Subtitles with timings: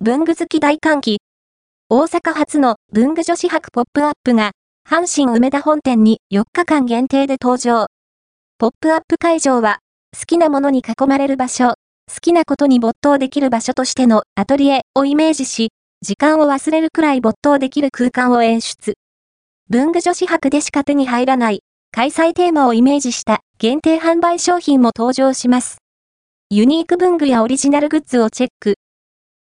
[0.00, 1.18] 文具好き大歓喜。
[1.88, 4.52] 大阪発の文具女子博ポップアップが、
[4.88, 7.88] 阪神梅田本店に4日間限定で登場。
[8.58, 9.80] ポップアップ会場は、
[10.16, 11.74] 好きなものに囲まれる場所、好
[12.22, 18.94] きなことに没頭できる場所としてのアトリエをイメージし、時間を忘れるくらい没頭できる空間を演出。
[19.68, 25.78] 文具女子博でしか手に入らない開催テーマをイメージした限定販売商品も登場します。
[26.50, 28.77] ユニーク文具やオリジナルグッズをチェック。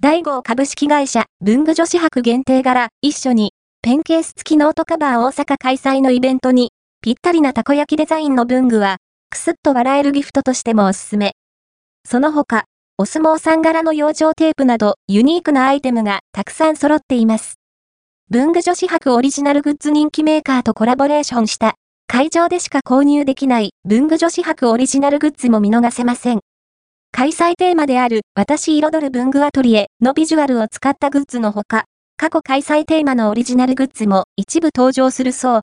[0.00, 3.52] ダイゴー株式会社文具女子博限定柄一緒に
[3.82, 6.70] ペンケース付きノートカバー大阪開催のイベントに
[7.02, 8.98] ぴったりなたこ焼きデザインの文具は
[9.28, 11.32] くすっと笑えるギフトとしてもおすすめ。
[12.08, 12.66] その他、
[12.96, 17.56] お相撲さん柄の養生テープなどユニークなアイテムがたくさん揃っています。
[18.30, 21.74] 文具女子博オリジナルグッズ人気メーカーとコラボレーションした
[22.06, 26.40] 会場でしか購入できない文具女子博オリジナルグッズも見逃せません。
[27.18, 31.84] 開催テーマである私彩る文具アトリエのビジュアルを使ったグッズのほか、
[32.16, 35.60] 過去開催テーマのオリジナルグッズも一部登場するそう。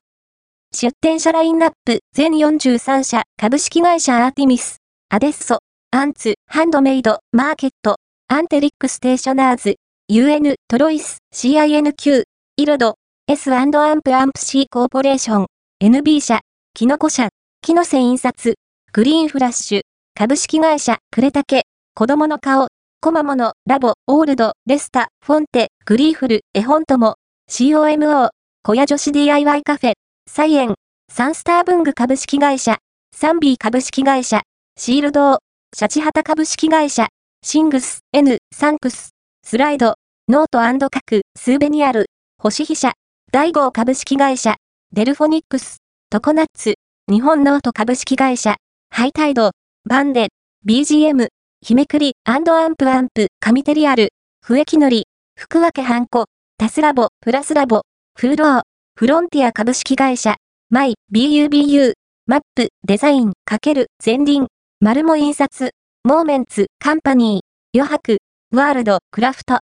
[0.74, 5.60] 出展者ラインナップ全43社株式会社アーティミス、アデッソ、
[5.92, 7.96] アンツ、ハンドメイド、マーケット、
[8.28, 9.76] アンテリックステーショナーズ、
[10.10, 12.24] UN、トロイス、CINQ、
[12.58, 12.96] イルド、
[13.28, 15.46] S& アンプアンプ C コーポレーション、
[15.82, 16.40] NB 社、
[16.74, 17.30] キノコ社、
[17.62, 18.54] キノセ印刷、
[18.92, 19.80] グリーンフラッシュ、
[20.18, 21.64] 株式会社、クレタケ、
[21.94, 22.68] 子供の顔、
[23.02, 27.16] コマモノ、ラボ、オールド、レスタ、フォンテ、グリーフル、絵本友、
[27.50, 28.30] COMO、
[28.62, 29.92] 小屋女子 DIY カフェ、
[30.26, 30.74] サイエン、
[31.12, 32.78] サンスター文具株式会社、
[33.14, 34.40] サンビー株式会社、
[34.78, 35.38] シールドー
[35.76, 37.08] シャチハタ株式会社、
[37.42, 39.10] シングス、N、サンクス、
[39.44, 39.96] スライド、
[40.30, 42.06] ノート各、スーベニアル、
[42.38, 42.94] 星飛社、
[43.32, 44.56] 大号株式会社、
[44.94, 45.76] デルフォニックス、
[46.08, 48.56] トコナッツ、日本ノート株式会社、
[48.88, 49.50] ハイタイド、
[49.88, 50.30] バンデ、
[50.66, 51.28] BGM、
[51.60, 54.08] 日めくり、アンドアンプアンプ、カミテリアル、
[54.44, 55.06] 笛木のり、
[55.38, 56.24] 福分けハンコ、
[56.58, 57.82] タスラボ、プラスラボ、
[58.18, 58.62] フーロー、
[58.96, 60.38] フロンティア株式会社、
[60.70, 61.92] マイ、BUBU、
[62.26, 64.48] マップ、デザイン、かける、前輪、
[64.80, 65.70] 丸も印刷、
[66.02, 68.18] モーメンツ、カンパニー、余白、
[68.52, 69.54] ワールド、クラフト、